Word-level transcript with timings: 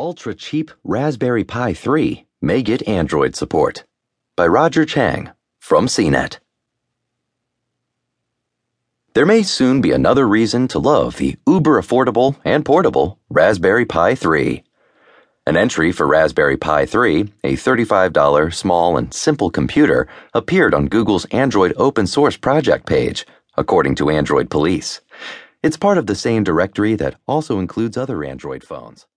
Ultra 0.00 0.32
cheap 0.32 0.70
Raspberry 0.84 1.42
Pi 1.42 1.74
3 1.74 2.24
may 2.40 2.62
get 2.62 2.86
Android 2.86 3.34
support. 3.34 3.82
By 4.36 4.46
Roger 4.46 4.84
Cheng 4.84 5.32
from 5.58 5.88
CNET. 5.88 6.38
There 9.14 9.26
may 9.26 9.42
soon 9.42 9.80
be 9.80 9.90
another 9.90 10.28
reason 10.28 10.68
to 10.68 10.78
love 10.78 11.16
the 11.16 11.34
uber 11.48 11.82
affordable 11.82 12.36
and 12.44 12.64
portable 12.64 13.18
Raspberry 13.28 13.86
Pi 13.86 14.14
3. 14.14 14.62
An 15.48 15.56
entry 15.56 15.90
for 15.90 16.06
Raspberry 16.06 16.56
Pi 16.56 16.86
3, 16.86 17.32
a 17.42 17.56
$35 17.56 18.54
small 18.54 18.96
and 18.96 19.12
simple 19.12 19.50
computer, 19.50 20.06
appeared 20.32 20.74
on 20.74 20.86
Google's 20.86 21.24
Android 21.32 21.72
open 21.76 22.06
source 22.06 22.36
project 22.36 22.86
page, 22.86 23.26
according 23.56 23.96
to 23.96 24.10
Android 24.10 24.48
Police. 24.48 25.00
It's 25.60 25.76
part 25.76 25.98
of 25.98 26.06
the 26.06 26.14
same 26.14 26.44
directory 26.44 26.94
that 26.94 27.16
also 27.26 27.58
includes 27.58 27.96
other 27.96 28.22
Android 28.22 28.62
phones. 28.62 29.08